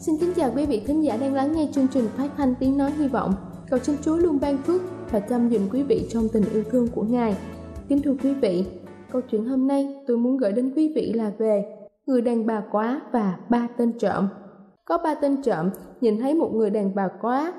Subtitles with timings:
[0.00, 2.78] xin kính chào quý vị khán giả đang lắng nghe chương trình phát thanh tiếng
[2.78, 3.34] nói hy vọng.
[3.70, 6.88] Cầu xin Chúa luôn ban phước và chăm dùm quý vị trong tình yêu thương
[6.94, 7.36] của Ngài.
[7.88, 8.64] Kính thưa quý vị,
[9.12, 11.64] câu chuyện hôm nay tôi muốn gửi đến quý vị là về
[12.06, 14.28] người đàn bà quá và ba tên trộm.
[14.84, 15.70] Có ba tên trộm
[16.00, 17.52] nhìn thấy một người đàn bà quá.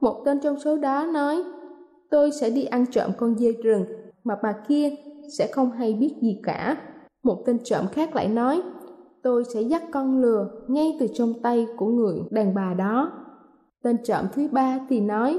[0.00, 1.42] Một tên trong số đó nói,
[2.10, 3.84] tôi sẽ đi ăn trộm con dê rừng
[4.24, 4.90] mà bà kia
[5.38, 6.76] sẽ không hay biết gì cả.
[7.22, 8.62] Một tên trộm khác lại nói,
[9.22, 13.12] tôi sẽ dắt con lừa ngay từ trong tay của người đàn bà đó.
[13.82, 15.38] Tên trộm thứ ba thì nói,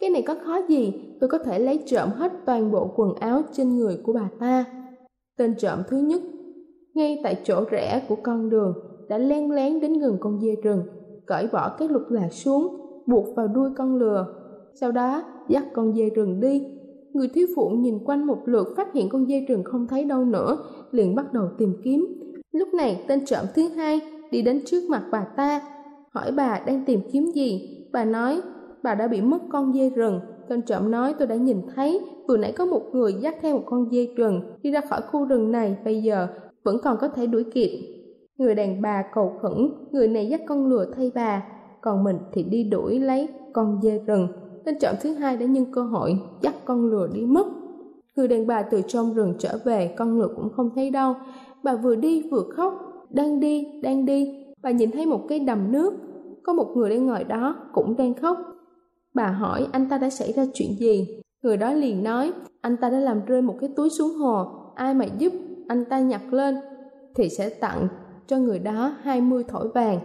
[0.00, 3.42] cái này có khó gì, tôi có thể lấy trộm hết toàn bộ quần áo
[3.52, 4.64] trên người của bà ta.
[5.38, 6.22] Tên trộm thứ nhất,
[6.94, 8.74] ngay tại chỗ rẽ của con đường,
[9.08, 10.82] đã len lén đến gần con dê rừng,
[11.26, 12.76] cởi bỏ cái lục lạc xuống,
[13.06, 14.26] buộc vào đuôi con lừa.
[14.80, 16.66] Sau đó, dắt con dê rừng đi.
[17.12, 20.24] Người thiếu phụ nhìn quanh một lượt phát hiện con dê rừng không thấy đâu
[20.24, 20.58] nữa,
[20.90, 22.23] liền bắt đầu tìm kiếm
[22.54, 24.00] Lúc này tên trộm thứ hai
[24.30, 25.60] đi đến trước mặt bà ta,
[26.10, 27.78] hỏi bà đang tìm kiếm gì.
[27.92, 28.40] Bà nói,
[28.82, 30.20] bà đã bị mất con dê rừng.
[30.48, 33.62] Tên trộm nói tôi đã nhìn thấy, vừa nãy có một người dắt theo một
[33.66, 36.26] con dê rừng đi ra khỏi khu rừng này, bây giờ
[36.64, 37.70] vẫn còn có thể đuổi kịp.
[38.38, 41.42] Người đàn bà cầu khẩn, người này dắt con lừa thay bà,
[41.80, 44.28] còn mình thì đi đuổi lấy con dê rừng.
[44.64, 47.46] Tên trộm thứ hai đã nhân cơ hội dắt con lừa đi mất.
[48.16, 51.14] Người đàn bà từ trong rừng trở về, con lừa cũng không thấy đâu.
[51.64, 52.74] Bà vừa đi vừa khóc,
[53.10, 54.44] đang đi, đang đi.
[54.62, 55.94] Bà nhìn thấy một cái đầm nước,
[56.42, 58.38] có một người đang ngồi đó cũng đang khóc.
[59.14, 61.20] Bà hỏi anh ta đã xảy ra chuyện gì?
[61.42, 64.94] Người đó liền nói, anh ta đã làm rơi một cái túi xuống hồ, ai
[64.94, 65.32] mà giúp
[65.68, 66.56] anh ta nhặt lên
[67.14, 67.88] thì sẽ tặng
[68.26, 69.98] cho người đó 20 thỏi vàng.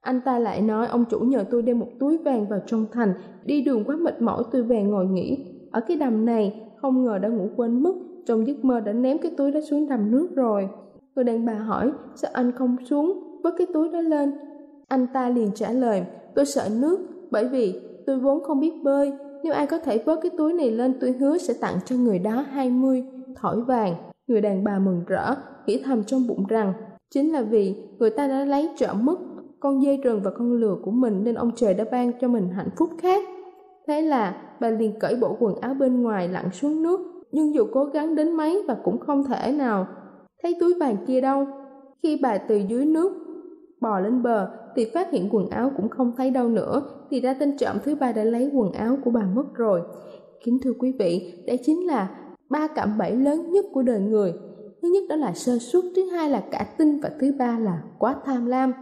[0.00, 3.14] Anh ta lại nói ông chủ nhờ tôi đem một túi vàng vào trong thành,
[3.44, 5.46] đi đường quá mệt mỏi tôi về ngồi nghỉ.
[5.70, 7.94] Ở cái đầm này, không ngờ đã ngủ quên mất,
[8.26, 10.68] trong giấc mơ đã ném cái túi đó xuống đầm nước rồi.
[11.14, 14.32] Người đàn bà hỏi, sao anh không xuống, vớt cái túi đó lên?
[14.88, 16.04] Anh ta liền trả lời,
[16.34, 16.98] tôi sợ nước,
[17.30, 19.12] bởi vì tôi vốn không biết bơi.
[19.42, 22.18] Nếu ai có thể vớt cái túi này lên, tôi hứa sẽ tặng cho người
[22.18, 23.04] đó 20
[23.36, 23.94] thỏi vàng.
[24.26, 25.34] Người đàn bà mừng rỡ,
[25.66, 26.72] nghĩ thầm trong bụng rằng,
[27.14, 29.18] chính là vì người ta đã lấy trộm mất
[29.60, 32.48] con dê rừng và con lừa của mình nên ông trời đã ban cho mình
[32.48, 33.24] hạnh phúc khác.
[33.86, 37.00] Thế là bà liền cởi bộ quần áo bên ngoài lặn xuống nước,
[37.32, 39.86] nhưng dù cố gắng đến mấy và cũng không thể nào
[40.44, 41.46] thấy túi vàng kia đâu.
[42.02, 43.12] Khi bà từ dưới nước
[43.80, 47.34] bò lên bờ thì phát hiện quần áo cũng không thấy đâu nữa, thì ra
[47.34, 49.80] tên trộm thứ ba đã lấy quần áo của bà mất rồi.
[50.44, 52.10] Kính thưa quý vị, đây chính là
[52.50, 54.32] ba cạm bẫy lớn nhất của đời người.
[54.82, 57.82] Thứ nhất đó là sơ suất, thứ hai là cả tin và thứ ba là
[57.98, 58.72] quá tham lam.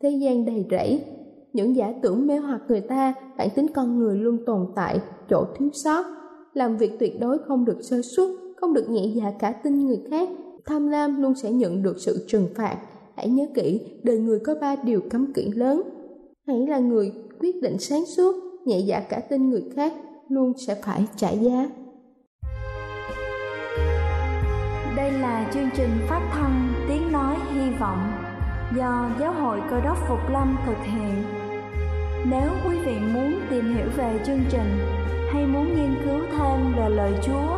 [0.00, 1.04] Thế gian đầy rẫy,
[1.52, 5.00] những giả tưởng mê hoặc người ta, bản tính con người luôn tồn tại
[5.30, 6.06] chỗ thiếu sót.
[6.54, 10.00] Làm việc tuyệt đối không được sơ suất, không được nhẹ dạ cả tin người
[10.10, 10.28] khác,
[10.68, 12.76] tham lam luôn sẽ nhận được sự trừng phạt.
[13.16, 15.82] Hãy nhớ kỹ, đời người có ba điều cấm kỵ lớn.
[16.46, 18.34] Hãy là người quyết định sáng suốt,
[18.66, 19.92] nhẹ dạ cả tin người khác,
[20.28, 21.68] luôn sẽ phải trả giá.
[24.96, 28.12] Đây là chương trình phát thanh Tiếng Nói Hy Vọng
[28.76, 31.24] do Giáo hội Cơ đốc Phục Lâm thực hiện.
[32.30, 34.78] Nếu quý vị muốn tìm hiểu về chương trình
[35.32, 37.57] hay muốn nghiên cứu thêm về lời Chúa,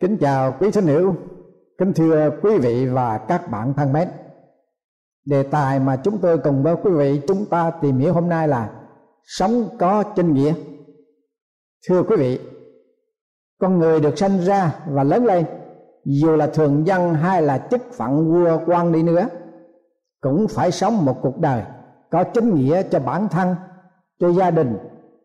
[0.00, 1.14] Kính chào quý thính hữu,
[1.78, 4.08] kính thưa quý vị và các bạn thân mến.
[5.26, 8.48] Đề tài mà chúng tôi cùng với quý vị chúng ta tìm hiểu hôm nay
[8.48, 8.70] là
[9.24, 10.54] sống có chân nghĩa.
[11.88, 12.40] Thưa quý vị,
[13.60, 15.44] con người được sanh ra và lớn lên
[16.04, 19.28] dù là thường dân hay là chức phận vua quan đi nữa
[20.20, 21.62] cũng phải sống một cuộc đời
[22.10, 23.54] có chính nghĩa cho bản thân
[24.20, 24.78] cho gia đình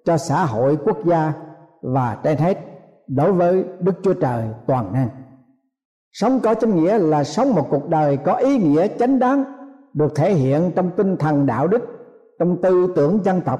[0.05, 1.33] cho xã hội quốc gia
[1.81, 2.74] và trên hết
[3.07, 5.09] đối với đức chúa trời toàn năng.
[6.11, 9.43] Sống có chính nghĩa là sống một cuộc đời có ý nghĩa chánh đáng,
[9.93, 11.81] được thể hiện trong tinh thần đạo đức,
[12.39, 13.59] trong tư tưởng dân tộc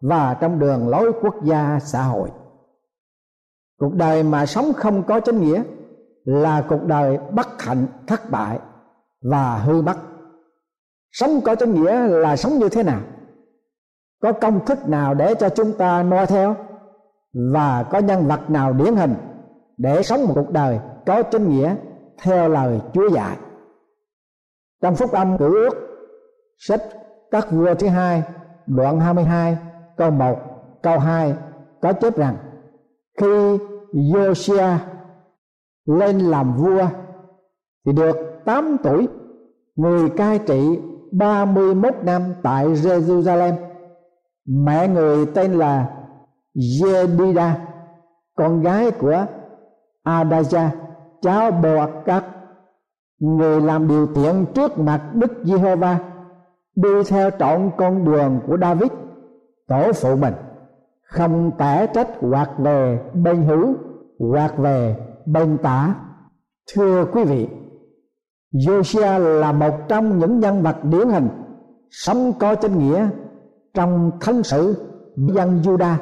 [0.00, 2.30] và trong đường lối quốc gia xã hội.
[3.78, 5.62] Cuộc đời mà sống không có chính nghĩa
[6.24, 8.58] là cuộc đời bất hạnh, thất bại
[9.22, 9.96] và hư mất.
[11.12, 13.00] Sống có chính nghĩa là sống như thế nào?
[14.22, 16.56] Có công thức nào để cho chúng ta noi theo?
[17.34, 19.14] Và có nhân vật nào điển hình
[19.76, 21.74] để sống một cuộc đời có chính nghĩa
[22.22, 23.36] theo lời Chúa dạy.
[24.82, 25.74] Trong phúc âm cử ước,
[26.58, 26.82] sách
[27.30, 28.22] các vua thứ hai,
[28.66, 29.56] đoạn 22
[29.96, 30.36] câu 1
[30.82, 31.34] câu 2
[31.80, 32.36] có chép rằng,
[33.20, 33.58] khi
[33.92, 34.78] Josiah
[35.86, 36.86] lên làm vua,
[37.86, 39.08] thì được 8 tuổi,
[39.76, 40.78] người cai trị
[41.12, 43.54] 31 năm tại Jerusalem
[44.46, 45.97] mẹ người tên là
[46.58, 47.50] Jedida
[48.36, 49.26] con gái của
[50.04, 50.68] Adaja,
[51.22, 52.24] cháu bò các
[53.18, 55.98] người làm điều thiện trước mặt Đức Giê-hô-va
[56.76, 58.90] đi theo trọn con đường của David
[59.68, 60.34] tổ phụ mình.
[61.02, 63.74] Không tẻ trách hoặc về bên hữu
[64.18, 64.96] hoặc về
[65.26, 65.94] bên tả.
[66.74, 67.48] Thưa quý vị
[68.54, 71.28] Josiah là một trong những nhân vật điển hình
[71.90, 73.08] sống có chân nghĩa
[73.74, 74.74] trong thánh sử
[75.16, 75.94] dân Juda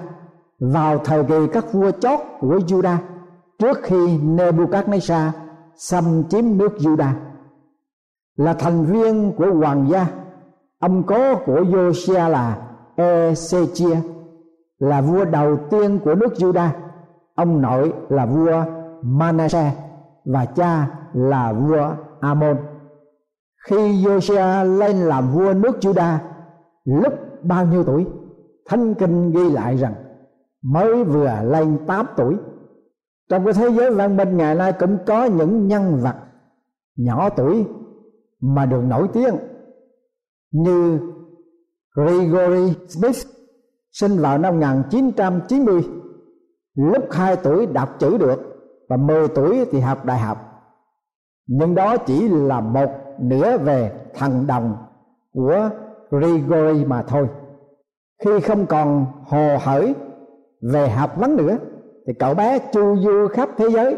[0.61, 2.97] vào thời kỳ các vua chót của Juda,
[3.59, 5.31] trước khi Nebuchadnezzar
[5.77, 7.09] xâm chiếm nước Juda.
[8.37, 10.07] Là thành viên của hoàng gia
[10.79, 13.97] ông cố của Josiah là Ezechia,
[14.79, 16.69] là vua đầu tiên của nước Juda.
[17.35, 18.65] Ông nội là vua
[19.03, 19.73] Manasseh
[20.25, 22.57] và cha là vua Amon.
[23.69, 26.17] Khi Josiah lên làm vua nước Juda,
[26.85, 28.07] lúc bao nhiêu tuổi?
[28.69, 29.95] Thánh kinh ghi lại rằng
[30.65, 32.37] mới vừa lên 8 tuổi.
[33.29, 36.17] Trong cái thế giới văn minh, ngày nay cũng có những nhân vật
[36.97, 37.65] nhỏ tuổi
[38.41, 39.37] mà được nổi tiếng
[40.51, 41.01] như
[41.95, 43.17] Gregory Smith,
[43.93, 45.83] sinh vào năm 1990
[46.75, 48.41] lúc 2 tuổi đọc chữ được
[48.89, 50.39] và 10 tuổi thì học đại học.
[51.47, 54.77] Nhưng đó chỉ là một nửa về thần đồng
[55.33, 55.71] của
[56.11, 57.29] Gregory mà thôi.
[58.25, 59.95] Khi không còn hồ hởi
[60.61, 61.59] về học vấn nữa,
[62.07, 63.97] thì cậu bé chu du khắp thế giới,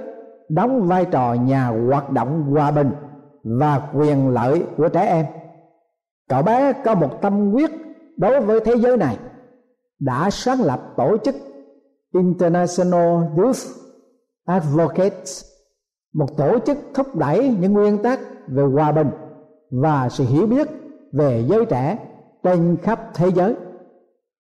[0.49, 2.91] đóng vai trò nhà hoạt động hòa bình
[3.45, 5.27] và quyền lợi của trẻ em.
[6.29, 7.71] Cậu bé có một tâm quyết
[8.17, 9.19] đối với thế giới này,
[9.99, 11.35] đã sáng lập tổ chức
[12.15, 13.59] International Youth
[14.45, 15.45] Advocates,
[16.15, 19.11] một tổ chức thúc đẩy những nguyên tắc về hòa bình
[19.71, 20.69] và sự hiểu biết
[21.13, 21.99] về giới trẻ
[22.43, 23.55] trên khắp thế giới.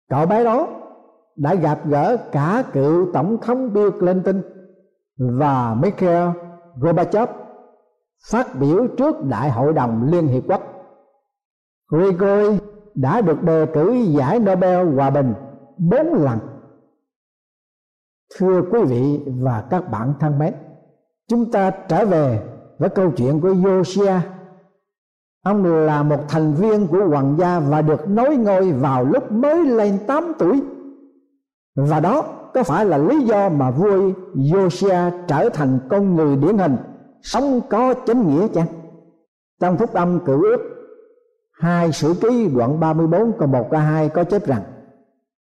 [0.09, 0.79] Cậu bé đó
[1.40, 4.42] đã gặp gỡ cả cựu tổng thống Bill Clinton
[5.18, 6.28] và Mikhail
[6.76, 7.28] Gorbachev
[8.30, 10.62] phát biểu trước Đại hội đồng Liên Hiệp Quốc.
[11.90, 12.59] Grigory
[12.94, 15.35] đã được đề cử giải Nobel Hòa bình
[15.78, 16.38] bốn lần.
[18.38, 20.54] Thưa quý vị và các bạn thân mến,
[21.28, 22.42] chúng ta trở về
[22.78, 24.20] với câu chuyện của Josiah.
[25.44, 29.64] Ông là một thành viên của hoàng gia và được nối ngôi vào lúc mới
[29.64, 30.62] lên 8 tuổi
[31.88, 36.58] và đó có phải là lý do mà vua Josiah trở thành con người điển
[36.58, 36.76] hình
[37.22, 38.66] sống có chánh nghĩa chăng
[39.60, 40.58] trong phúc âm cựu ước
[41.60, 44.62] hai sử ký đoạn 34 câu 1 câu 2 có chép rằng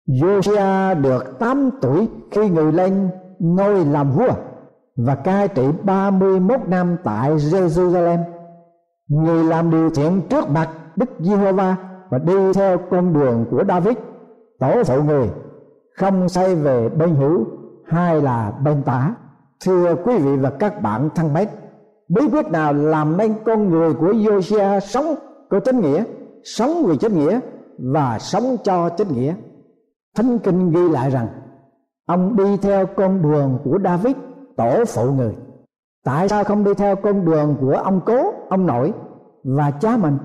[0.07, 4.33] Josiah được 8 tuổi khi người lên ngôi làm vua
[4.95, 8.19] và cai trị 31 năm tại Jerusalem.
[9.07, 11.75] Người làm điều thiện trước mặt Đức Giê-hô-va
[12.09, 13.97] và đi theo con đường của David,
[14.59, 15.29] tổ phụ người
[15.97, 17.45] không say về bên hữu
[17.85, 19.15] hay là bên tả.
[19.65, 21.47] Thưa quý vị và các bạn thân mến,
[22.09, 25.15] bí quyết nào làm nên con người của Josiah sống
[25.49, 26.03] có chính nghĩa,
[26.43, 27.39] sống vì chính nghĩa
[27.93, 29.33] và sống cho chính nghĩa?
[30.15, 31.27] Thánh kinh ghi lại rằng,
[32.05, 34.15] ông đi theo con đường của David,
[34.57, 35.35] tổ phụ người.
[36.05, 38.93] Tại sao không đi theo con đường của ông cố, ông nội
[39.43, 40.17] và cha mình?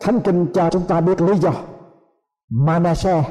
[0.00, 1.52] Thánh kinh cho chúng ta biết lý do.
[2.50, 3.24] Manasseh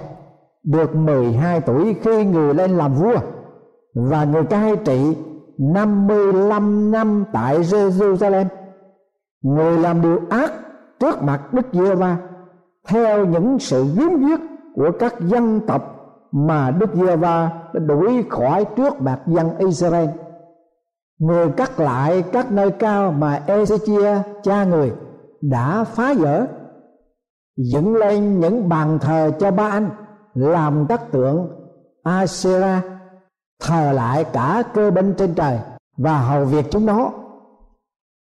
[0.72, 3.18] được 12 tuổi khi người lên làm vua
[3.96, 5.16] và người cai trị
[5.58, 8.46] 55 năm tại Jerusalem.
[9.44, 10.54] Người làm điều ác
[11.00, 12.18] trước mặt Đức Giê-va
[12.88, 14.40] theo những sự giếm giết
[14.76, 15.82] của các dân tộc
[16.32, 20.10] mà Đức Giê-va đã đuổi khỏi trước mặt dân Israel.
[21.20, 24.92] Người cắt lại các nơi cao mà Ezechia, cha người,
[25.42, 26.46] đã phá vỡ,
[27.58, 29.90] dựng lên những bàn thờ cho ba anh
[30.38, 31.48] làm các tượng
[32.04, 32.82] Asera
[33.60, 35.60] thờ lại cả cơ binh trên trời
[35.98, 37.12] và hầu việc chúng nó.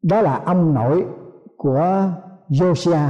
[0.04, 1.06] Đó là ông nội
[1.58, 2.10] của
[2.50, 3.10] Josiah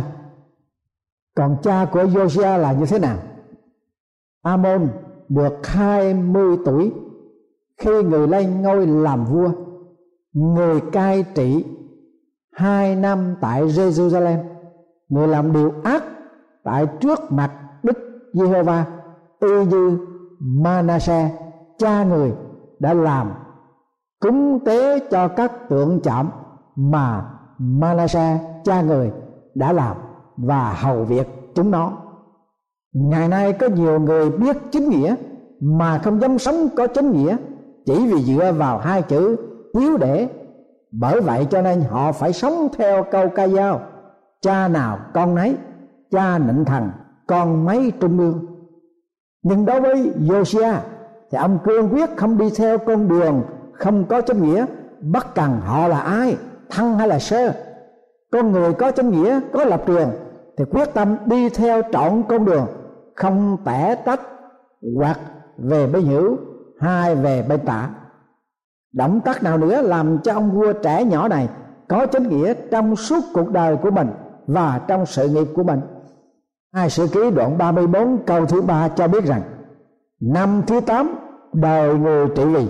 [1.35, 3.17] còn cha của Josiah là như thế nào?
[4.41, 4.89] Amon
[5.29, 6.91] được 20 tuổi.
[7.77, 9.51] Khi người lên ngôi làm vua,
[10.33, 11.65] người cai trị
[12.51, 14.37] hai năm tại Jerusalem,
[15.09, 16.03] người làm điều ác
[16.63, 17.51] tại trước mặt
[17.83, 17.97] Đức
[18.33, 18.92] Giê-hô-va
[19.43, 19.97] y như
[20.39, 21.31] Manasseh,
[21.77, 22.33] cha người,
[22.79, 23.31] đã làm
[24.19, 26.29] cúng tế cho các tượng chạm
[26.75, 27.25] mà
[27.57, 29.11] Manasseh, cha người,
[29.55, 29.97] đã làm
[30.37, 31.91] và hầu việc chúng nó.
[32.93, 35.15] Ngày nay có nhiều người biết chính nghĩa
[35.61, 37.37] mà không dám sống có chính nghĩa
[37.85, 39.35] chỉ vì dựa vào hai chữ
[39.79, 40.29] hiếu để.
[40.91, 43.81] Bởi vậy cho nên họ phải sống theo câu ca dao,
[44.41, 45.57] cha nào con nấy,
[46.11, 46.89] cha nịnh thần
[47.27, 48.52] con mấy trung lương
[49.43, 50.77] nhưng đối với Josiah
[51.31, 54.65] thì ông cương quyết không đi theo con đường không có chánh nghĩa
[55.01, 56.37] bất cần họ là ai
[56.69, 57.53] thăng hay là sơ.
[58.31, 60.09] Con người có chánh nghĩa, có lập trường
[60.57, 62.65] thì quyết tâm đi theo trọn con đường,
[63.15, 64.21] không tẻ tách
[64.97, 65.19] hoặc
[65.57, 66.37] về bên hữu
[66.79, 67.89] hai về bên tả.
[68.93, 71.49] Động tác nào nữa làm cho ông vua trẻ nhỏ này
[71.87, 74.07] có chánh nghĩa trong suốt cuộc đời của mình
[74.47, 75.79] và trong sự nghiệp của mình?
[76.73, 79.41] Hai sự ký đoạn 34 câu thứ ba cho biết rằng,
[80.21, 81.15] năm thứ tám,
[81.53, 82.67] đời người trị vì.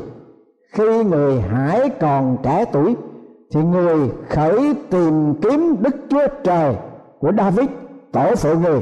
[0.74, 2.96] Khi người hải còn trẻ tuổi,
[3.54, 6.76] thì người khởi tìm kiếm đức chúa trời
[7.20, 7.70] của david,
[8.12, 8.82] tổ phụ người.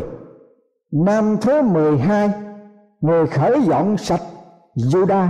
[0.92, 2.32] Năm thứ 12
[3.02, 4.22] người khởi dọn sạch
[4.76, 5.28] Judah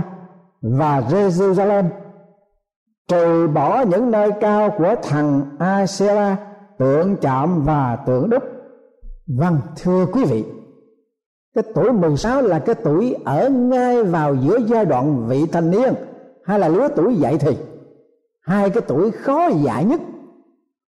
[0.62, 1.84] và Jerusalem,
[3.08, 6.36] trừ bỏ những nơi cao của thằng Asera,
[6.78, 8.51] tượng chạm và tượng đúc
[9.38, 10.44] vâng thưa quý vị,
[11.54, 15.94] cái tuổi 16 là cái tuổi ở ngay vào giữa giai đoạn vị thành niên
[16.44, 17.56] hay là lứa tuổi dậy thì.
[18.42, 20.00] Hai cái tuổi khó dạy nhất,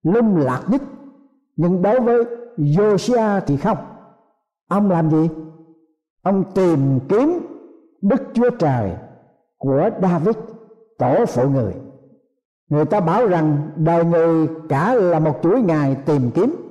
[0.02, 0.82] lung lạc nhất,
[1.56, 2.24] nhưng đối với
[2.56, 3.78] Josiah thì không.
[4.68, 5.28] Ông làm gì?
[6.22, 7.40] Ông tìm kiếm
[8.02, 8.92] đức chúa trời
[9.58, 10.36] của david
[10.98, 11.74] tổ phụ người.
[12.68, 16.63] Người ta bảo rằng đời người cả là một chuỗi ngày tìm kiếm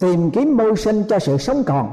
[0.00, 1.88] tìm kiếm mưu sinh cho sự sống còn.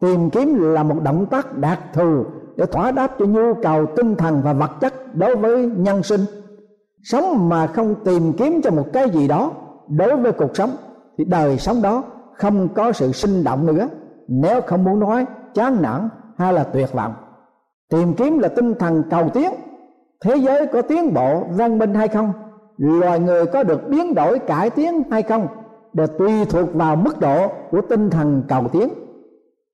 [0.00, 2.24] Tìm kiếm là một động tác đặc thù
[2.56, 6.20] để thỏa đáp cho nhu cầu tinh thần và vật chất đối với nhân sinh.
[7.02, 9.52] Sống mà không tìm kiếm cho một cái gì đó
[9.88, 10.70] đối với cuộc sống,
[11.18, 12.02] thì đời sống đó
[12.34, 13.88] không có sự sinh động nữa.
[14.28, 17.14] Nếu không muốn nói chán nản hay là tuyệt vọng.
[17.90, 19.50] Tìm kiếm là tinh thần cầu tiến.
[20.24, 22.32] Thế giới có tiến bộ, văn minh hay không?
[22.76, 25.46] Loài người có được biến đổi, cải tiến hay không?
[25.96, 28.88] Đều tùy thuộc vào mức độ của tinh thần cầu tiến.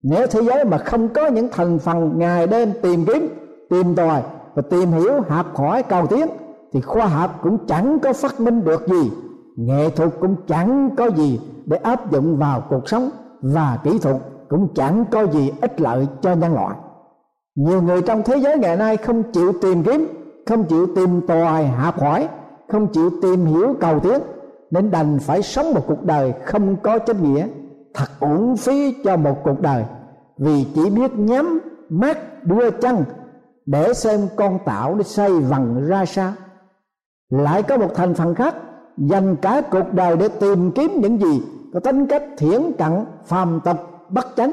[0.02, 3.28] Nếu thế giới mà không có những thành phần ngày đêm tìm kiếm,
[3.70, 4.22] tìm tòi
[4.54, 6.26] và tìm hiểu học hỏi cầu tiến,
[6.72, 9.10] thì khoa học cũng chẳng có phát minh được gì,
[9.56, 13.10] nghệ thuật cũng chẳng có gì để áp dụng vào cuộc sống
[13.42, 14.16] và kỹ thuật
[14.48, 16.76] cũng chẳng có gì ích lợi cho nhân loại.
[17.54, 20.06] Nhiều người trong thế giới ngày nay không chịu tìm kiếm,
[20.46, 22.28] không chịu tìm tòi học hỏi,
[22.68, 24.20] không chịu tìm hiểu cầu tiến
[24.72, 27.46] nên đành phải sống một cuộc đời không có chánh nghĩa,
[27.94, 29.84] thật uổng phí cho một cuộc đời.
[30.38, 33.04] Vì chỉ biết nhắm mắt đưa chân
[33.66, 36.32] để xem con tạo nó xây vần ra sao.
[37.30, 38.54] Lại có một thành phần khác,
[38.96, 41.42] dành cả cuộc đời để tìm kiếm những gì
[41.74, 43.76] có tính cách thiển cận, phàm tục,
[44.08, 44.52] bất chánh,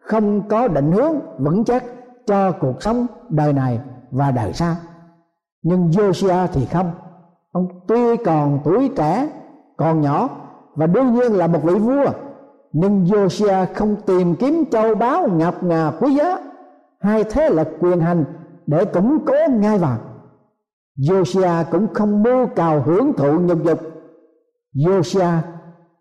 [0.00, 1.84] không có định hướng vững chắc
[2.26, 4.74] cho cuộc sống đời này và đời sau.
[5.62, 6.90] Nhưng Josiah thì không.
[7.52, 9.28] Ông tuy còn tuổi trẻ
[9.78, 10.28] còn nhỏ.
[10.74, 12.06] Và đương nhiên là một vị vua.
[12.72, 16.38] Nhưng Josia không tìm kiếm châu báu ngập ngà quý giá
[17.00, 18.24] hay thế lực quyền hành
[18.66, 19.98] để củng cố ngai vàng.
[20.98, 23.80] Josia cũng không mưu cầu hưởng thụ nhục dục.
[24.74, 25.38] Josia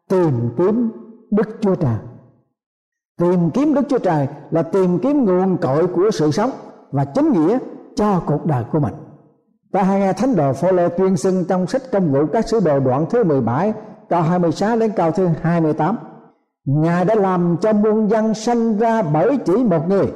[0.09, 0.91] tìm kiếm
[1.31, 1.95] Đức Chúa Trời.
[3.19, 6.49] Tìm kiếm Đức Chúa Trời là tìm kiếm nguồn cội của sự sống
[6.91, 7.57] và chính nghĩa
[7.95, 8.93] cho cuộc đời của mình
[9.71, 12.79] ta hai nghe thánh đồ Phaolô tuyên xưng trong sách công vụ các sứ đồ
[12.79, 13.73] đoạn thứ 17
[14.09, 15.97] câu 26 đến câu thứ 28
[16.65, 20.13] Ngài đã làm cho muôn dân sanh ra bởi chỉ một người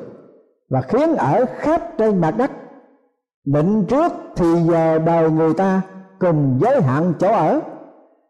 [0.70, 2.52] và khiến ở khắp trên mặt đất.
[3.46, 5.82] Định trước thì giờ đời người ta
[6.20, 7.62] cùng giới hạn chỗ ở,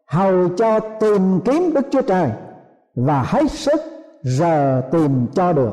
[0.06, 2.30] hầu cho tìm kiếm đức chúa trời
[2.96, 3.80] và hết sức
[4.22, 5.72] giờ tìm cho được.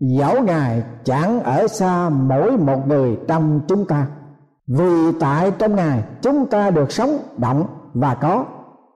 [0.00, 4.06] Dẫu ngài chẳng ở xa mỗi một người trong chúng ta
[4.78, 8.44] vì tại trong ngài, chúng ta được sống động và có.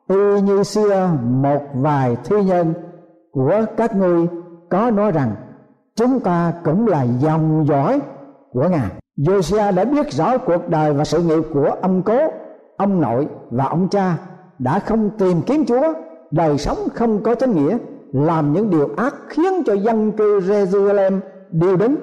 [0.09, 2.75] Y như xưa, một vài thi nhân
[3.33, 4.27] của các ngươi
[4.71, 5.35] có nói rằng,
[5.97, 8.01] chúng ta cũng là dòng dõi
[8.53, 8.91] của ngài.
[9.17, 12.19] Josiah đã biết rõ cuộc đời và sự nghiệp của ông cố,
[12.77, 14.19] ông nội và ông cha
[14.59, 15.93] đã không tìm kiếm Chúa.
[16.31, 17.79] Đời sống không có chánh nghĩa
[18.13, 21.97] làm những điều ác khiến cho dân cư Jerusalem điêu đứng.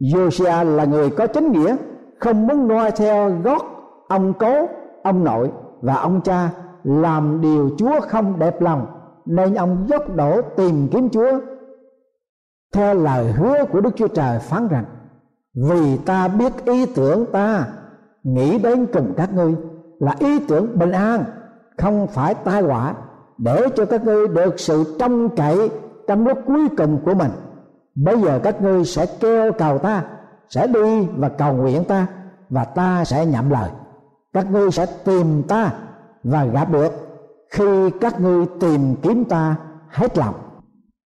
[0.00, 1.76] Josiah là người có chánh nghĩa
[2.20, 3.64] không muốn noi theo gót
[4.08, 4.68] ông cố,
[5.02, 5.50] ông nội
[5.82, 6.50] và ông cha,
[6.84, 8.86] làm điều Chúa không đẹp lòng,
[9.26, 11.40] nên ông dốc đổ tìm kiếm Chúa.
[12.74, 14.84] Theo lời hứa của Đức Chúa Trời phán rằng,
[15.54, 17.66] vì ta biết ý tưởng ta,
[18.22, 19.54] nghĩ đến cùng các ngươi
[19.98, 21.24] là ý tưởng bình an,
[21.78, 22.94] không phải tai họa,
[23.38, 25.70] để cho các ngươi được sự trông cậy
[26.08, 27.30] trong lúc cuối cùng của mình.
[27.94, 30.04] Bây giờ các ngươi sẽ kêu cầu ta
[30.50, 32.06] sẽ đi và cầu nguyện ta,
[32.50, 33.70] và ta sẽ nhậm lời.
[34.32, 35.72] Các ngươi sẽ tìm ta
[36.24, 36.92] và gặp được.
[37.50, 39.56] Khi các ngươi tìm kiếm ta,
[39.88, 40.34] hết lòng.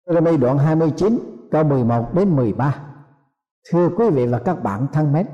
[0.09, 1.19] Jeremy đoạn 29
[1.51, 2.75] câu 11 đến 13
[3.73, 5.27] Thưa quý vị và các bạn thân mến,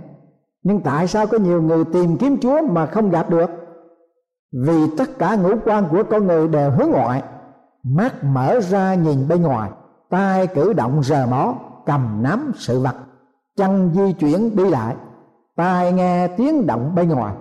[0.63, 3.51] Nhưng tại sao có nhiều người tìm kiếm Chúa mà không gặp được?
[4.67, 7.23] Vì tất cả ngũ quan của con người đều hướng ngoại,
[7.83, 9.71] Mắt mở ra nhìn bên ngoài
[10.11, 11.55] tay cử động rờ mó,
[11.87, 12.95] cầm nắm sự vật
[13.57, 14.97] chân di chuyển đi lại,
[15.57, 17.35] tai nghe tiếng động bên ngoài.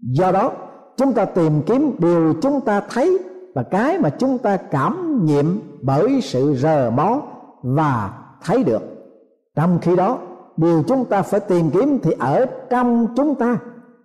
[0.00, 0.52] Do đó,
[0.96, 3.18] chúng ta tìm kiếm điều chúng ta thấy
[3.54, 7.20] và cái mà chúng ta cảm nghiệm bởi sự rờ mó
[7.62, 8.12] và
[8.44, 8.82] thấy được.
[9.56, 10.18] Trong khi đó,
[10.56, 13.58] điều chúng ta phải tìm kiếm thì ở trong chúng ta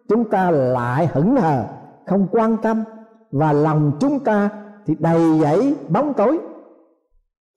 [0.09, 1.65] chúng ta lại hững hờ,
[2.05, 2.83] không quan tâm
[3.31, 4.49] và lòng chúng ta
[4.85, 6.39] thì đầy dẫy bóng tối.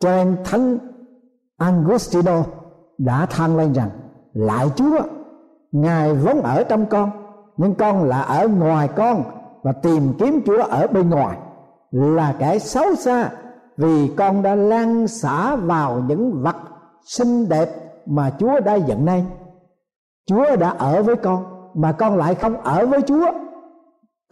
[0.00, 0.79] Cho nên thánh
[1.59, 2.44] Angustino
[3.05, 3.91] đã than lên rằng,
[4.33, 4.99] lại Chúa,
[5.73, 7.11] ngài vốn ở trong con,
[7.57, 9.23] nhưng con là ở ngoài con
[9.63, 11.39] và tìm kiếm Chúa ở bên ngoài,
[11.91, 13.31] là kẻ xấu xa
[13.77, 16.57] vì con đã lan xả vào những vật
[17.05, 17.69] xinh đẹp
[18.07, 19.25] mà Chúa đã dựng nên
[20.27, 23.27] Chúa đã ở với con, mà con lại không ở với Chúa.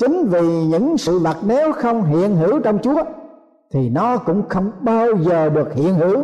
[0.00, 3.02] Chính vì những sự vật nếu không hiện hữu trong Chúa,
[3.72, 6.22] thì nó cũng không bao giờ được hiện hữu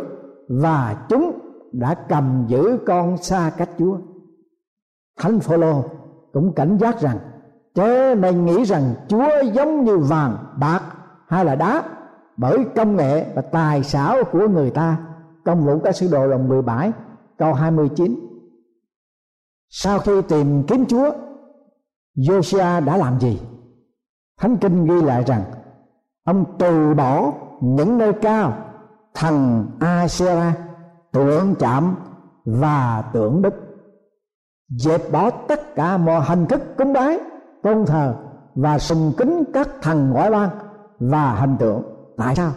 [0.49, 1.34] và chúng
[1.79, 3.97] đã cầm giữ con xa cách Chúa.
[5.19, 5.83] Thánh Phaolô
[6.33, 7.17] cũng cảnh giác rằng
[7.73, 10.81] chớ nên nghĩ rằng Chúa giống như vàng, bạc
[11.27, 11.83] hay là đá
[12.37, 14.97] bởi công nghệ và tài xảo của người ta.
[15.45, 16.91] Công vụ các sứ đồ lòng 17
[17.37, 18.15] câu 29.
[19.69, 21.11] Sau khi tìm kiếm Chúa,
[22.17, 23.41] Josiah đã làm gì?
[24.37, 25.43] Thánh kinh ghi lại rằng
[26.23, 28.57] ông từ bỏ những nơi cao
[29.13, 30.53] thần Asera
[31.15, 31.95] tượng chạm
[32.45, 33.53] và tượng đức.
[34.69, 37.19] Dẹp bỏ tất cả mọi hình thức cúng bái,
[37.63, 38.15] tôn thờ
[38.55, 40.49] và sùng kính các thần ngoại bang
[40.99, 41.83] và hình tượng.
[42.17, 42.51] Tại sao?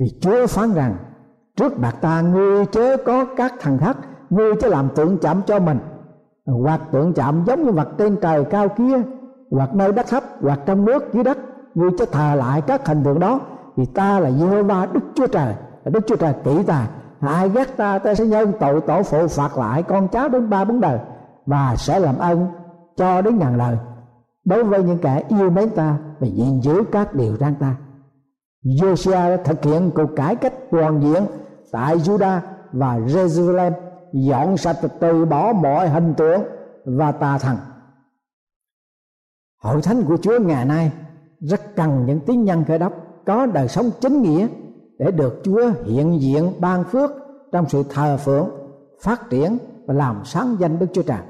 [0.00, 0.96] Vì chúa phán rằng,
[1.56, 3.96] trước mặt ta ngươi chớ có các thần khác,
[4.30, 5.78] ngươi chớ làm tượng chạm cho mình.
[6.46, 9.02] Hoặc tượng chạm giống như vật trên trời cao kia,
[9.50, 11.38] hoặc nơi đất thấp, hoặc trong nước dưới đất,
[11.74, 13.40] ngươi chớ thờ lại các hình tượng đó,
[13.76, 15.54] vì ta là Giê-hô-va, Đức Chúa Trời,
[15.84, 16.86] là Đức Chúa Trời kỹ tài
[17.20, 20.64] ai ghét ta ta sẽ nhân tội tổ phụ phạt lại con cháu đến ba
[20.64, 20.98] bốn đời
[21.46, 22.46] và sẽ làm ơn
[22.96, 23.76] cho đến ngàn đời.
[24.44, 27.74] đối với những kẻ yêu mến ta và gìn giữ các điều răn ta
[28.64, 31.26] Josiah đã thực hiện cuộc cải cách toàn diện
[31.72, 32.40] tại Juda
[32.72, 33.72] và Jerusalem,
[34.12, 36.42] dọn sạch từ bỏ mọi hình tượng
[36.84, 37.56] và tà thần
[39.62, 40.92] hội thánh của Chúa ngày nay
[41.40, 42.92] rất cần những tín nhân khởi đốc
[43.26, 44.46] có đời sống chính nghĩa
[44.98, 47.10] để được Chúa hiện diện ban phước
[47.52, 48.48] trong sự thờ phượng,
[49.00, 51.20] phát triển và làm sáng danh Đức Chúa Trời.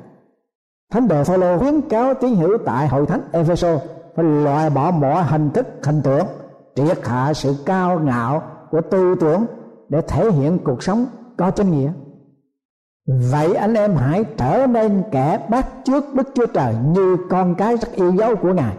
[0.92, 3.78] Thánh đồ Phaolô khuyến cáo tín hữu tại hội thánh Epheso
[4.16, 6.26] phải loại bỏ mọi hình thức, hình tượng,
[6.74, 9.46] triệt hạ sự cao ngạo của tư tưởng
[9.88, 11.92] để thể hiện cuộc sống có chân nghĩa
[13.06, 17.76] vậy anh em hãy trở nên kẻ bắt trước đức chúa trời như con cái
[17.76, 18.76] rất yêu dấu của ngài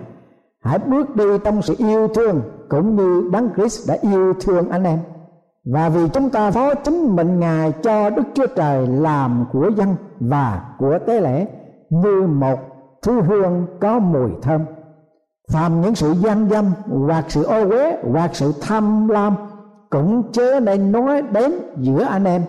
[0.63, 4.83] hãy bước đi trong sự yêu thương cũng như đấng Christ đã yêu thương anh
[4.83, 4.99] em.
[5.65, 9.95] Và vì chúng ta phó chính mình, ngài cho đức chúa trời làm của dân
[10.19, 11.47] và của tế lễ
[11.89, 12.59] như một
[13.01, 14.65] thứ hương có mùi thơm.
[15.51, 16.65] Phàm những sự gian dâm,
[17.07, 19.35] hoặc sự ô uế, hoặc sự tham lam
[19.89, 22.43] cũng chớ nên nói đến giữa anh em,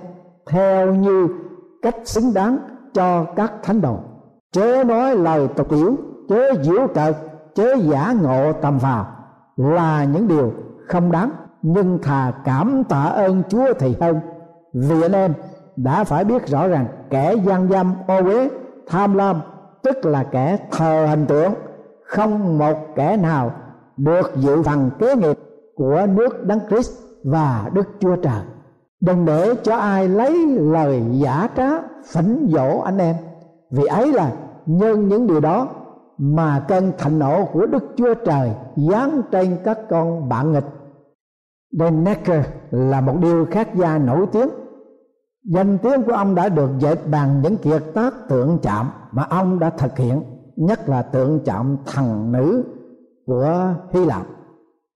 [0.50, 1.28] theo như
[1.82, 2.58] cách xứng đáng
[2.94, 3.96] cho các thánh đồ.
[4.52, 5.96] Chớ nói lời tục tiểu
[6.28, 7.16] chớ diễu cợt,
[7.54, 9.06] chớ giả ngộ tầm phào
[9.60, 10.52] là những điều
[10.86, 11.30] không đáng,
[11.62, 14.20] nhưng thà cảm tạ ơn Chúa thì hơn.
[14.72, 15.32] Vì anh em
[15.76, 18.48] đã phải biết rõ rằng kẻ gian dâm, ô uế,
[18.88, 19.40] tham lam,
[19.82, 21.52] tức là kẻ thờ hình tượng,
[22.04, 23.52] không một kẻ nào
[23.96, 25.38] được dự phần kế nghiệp
[25.76, 26.92] của nước đấng Christ
[27.24, 28.42] và Đức Chúa Trời.
[29.00, 31.70] Đừng để cho ai lấy lời giả trá,
[32.12, 33.16] phỉnh dỗ anh em.
[33.70, 34.30] Vì ấy là
[34.66, 35.68] nhân những điều đó
[36.22, 40.64] mà cơn thạnh nộ của Đức Chúa Trời giáng trên các con bạn nghịch.
[41.78, 44.48] Dan Necker là một điều khác gia nổi tiếng.
[45.44, 49.58] Danh tiếng của ông đã được dệt bằng những kiệt tác tượng chạm mà ông
[49.58, 50.22] đã thực hiện,
[50.56, 52.64] nhất là tượng chạm thần nữ
[53.26, 54.26] của Hy Lạp.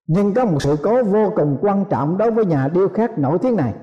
[0.07, 3.39] Nhưng có một sự cố vô cùng quan trọng đối với nhà điêu khắc nổi
[3.39, 3.75] tiếng này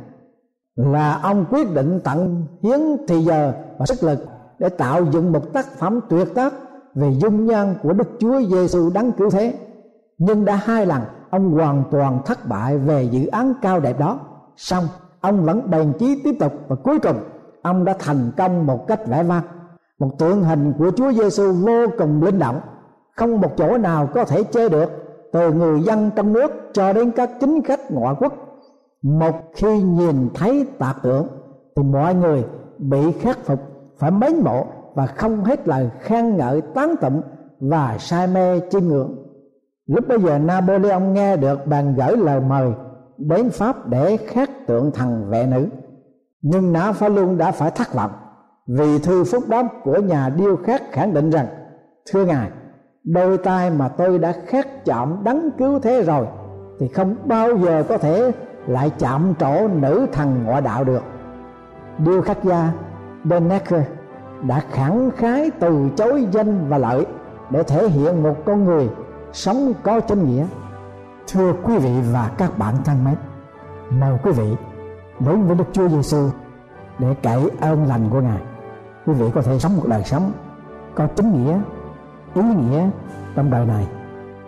[0.76, 4.20] là ông quyết định tặng hiến thì giờ và sức lực
[4.60, 6.54] để tạo dựng một tác phẩm tuyệt tác
[6.96, 9.54] về dung nhan của Đức Chúa Giêsu đấng cứu thế.
[10.18, 14.20] Nhưng đã hai lần ông hoàn toàn thất bại về dự án cao đẹp đó.
[14.58, 14.84] Xong
[15.22, 17.18] ông vẫn bền chí tiếp tục và cuối cùng
[17.62, 19.44] ông đã thành công một cách vẻ vang.
[20.00, 22.60] Một tượng hình của Chúa Giêsu vô cùng linh động,
[23.16, 24.92] không một chỗ nào có thể chê được
[25.32, 28.34] từ người dân trong nước cho đến các chính khách ngoại quốc.
[29.02, 31.28] Một khi nhìn thấy tạc tượng
[31.76, 32.46] thì mọi người
[32.78, 33.60] bị khắc phục
[33.98, 37.22] phải mến mộ và không hết lời khen ngợi tán tụng
[37.60, 39.16] và say mê chiêm ngưỡng.
[39.88, 42.72] Lúc bây giờ Napoleon nghe được bàn gửi lời mời
[43.18, 45.68] đến Pháp để khắc tượng thần vệ nữ.
[46.42, 48.12] Nhưng nã phá luôn đã phải thất vọng
[48.68, 51.46] vì thư phúc đáp của nhà điêu khắc khẳng định rằng,
[52.12, 52.50] thưa ngài,
[53.04, 56.28] đôi tay mà tôi đã khắc chạm đấng cứu thế rồi
[56.80, 58.32] thì không bao giờ có thể
[58.68, 61.04] lại chạm trổ nữ thần ngoại đạo được.
[61.98, 62.74] Điêu khắc gia
[63.24, 63.82] Benecker
[64.42, 67.06] đã khẳng khái từ chối danh và lợi
[67.50, 68.90] để thể hiện một con người
[69.34, 70.46] sống có chân nghĩa.
[71.28, 73.16] Thưa quý vị và các bạn thân mến,
[74.00, 74.56] mời quý vị
[75.20, 76.30] đến với Đức Chúa Giêsu
[77.00, 78.42] để cậy ơn lành của Ngài.
[79.06, 80.32] Quý vị có thể sống một đời sống
[80.96, 81.60] có chính nghĩa,
[82.34, 82.90] ý nghĩa
[83.36, 83.88] trong đời này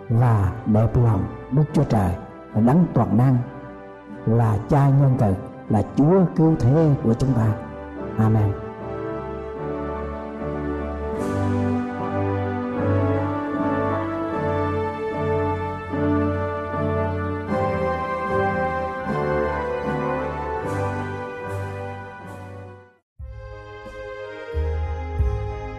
[0.08, 2.10] và đẹp lòng Đức Chúa Trời
[2.54, 3.36] là đấng toàn năng,
[4.26, 5.34] là cha nhân từ,
[5.68, 7.46] là Chúa cứu thế của chúng ta.
[8.18, 8.63] Amen.